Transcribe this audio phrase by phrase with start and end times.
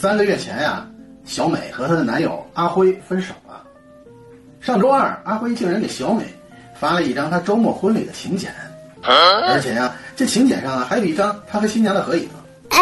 [0.00, 0.86] 三个月前呀，
[1.24, 3.60] 小美和她的男友阿辉分手了。
[4.60, 6.22] 上周二，阿辉竟然给小美
[6.78, 8.48] 发了一张他周末婚礼的请柬，
[9.02, 12.28] 而且呀，这请柬上啊还有一张他和新娘的合影。
[12.68, 12.78] 哎，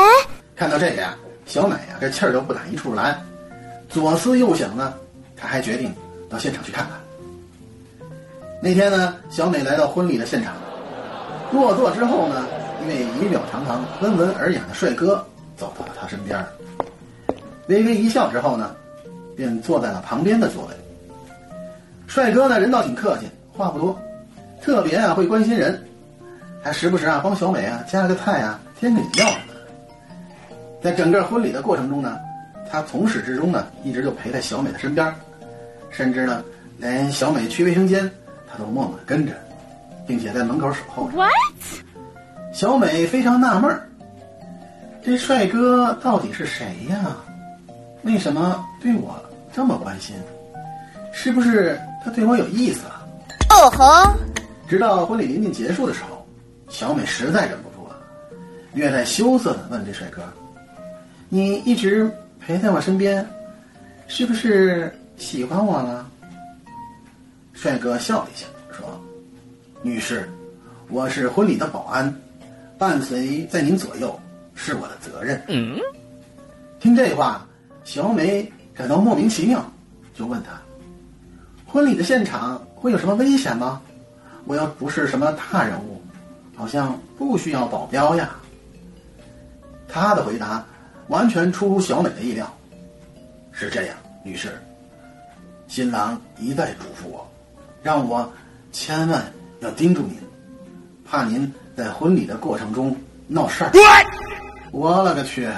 [0.54, 1.16] 看到这个呀，
[1.46, 3.18] 小美呀这气儿都不打一处来，
[3.88, 4.92] 左思右想呢，
[5.34, 5.90] 她还决定
[6.28, 6.98] 到现场去看看。
[8.60, 10.52] 那天呢，小美来到婚礼的现场，
[11.50, 12.46] 落座之后呢，
[12.84, 15.26] 一位仪表堂堂、温文尔雅的帅哥
[15.56, 16.44] 走到了她身边，
[17.68, 18.74] 微微一笑之后呢，
[19.36, 20.74] 便坐在了旁边的座位。
[22.06, 23.98] 帅哥呢，人倒挺客气，话不多，
[24.62, 25.82] 特别啊会关心人，
[26.62, 29.60] 还时不时啊帮小美啊夹个菜啊、添个饮料什么的。
[30.80, 32.16] 在整个婚礼的过程中呢，
[32.70, 35.12] 他从始至终呢一直就陪在小美的身边，
[35.90, 36.44] 甚至呢
[36.78, 38.08] 连小美去卫生间，
[38.48, 39.32] 他都默默的跟着，
[40.06, 41.16] 并且在门口守候着。
[41.16, 41.32] What？
[42.52, 43.88] 小美非常纳闷儿，
[45.04, 47.16] 这帅哥到底是谁呀？
[48.06, 49.20] 为什么对我
[49.52, 50.16] 这么关心？
[51.12, 53.02] 是不是他对我有意思啊？
[53.50, 54.14] 哦吼！
[54.68, 56.26] 直到婚礼临近结束的时候，
[56.68, 57.96] 小美实在忍不住了，
[58.74, 60.22] 略带羞涩的问这帅哥
[61.30, 63.26] ：“你一直陪在我身边，
[64.08, 66.06] 是不是喜欢我了？”
[67.54, 69.00] 帅哥笑了一下，说
[69.82, 70.28] ：“女士，
[70.90, 72.14] 我是婚礼的保安，
[72.76, 74.18] 伴随在您左右
[74.54, 75.78] 是我的责任。”嗯，
[76.78, 77.45] 听这话，
[77.86, 79.64] 小美感到莫名其妙，
[80.12, 80.60] 就问他
[81.64, 83.80] ：“婚礼的现场会有什么危险吗？
[84.44, 86.02] 我要不是什么大人物，
[86.56, 88.30] 好像不需要保镖呀。”
[89.86, 90.66] 他的回答
[91.06, 92.52] 完全出乎小美的意料。
[93.52, 94.60] 是这样，女士，
[95.68, 97.24] 新郎一再嘱咐我，
[97.84, 98.28] 让我
[98.72, 99.24] 千万
[99.60, 100.18] 要盯住您，
[101.04, 102.94] 怕您在婚礼的过程中
[103.28, 103.70] 闹事儿。
[104.72, 105.48] 我勒个去！